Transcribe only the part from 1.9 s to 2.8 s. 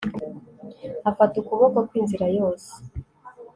inzira yose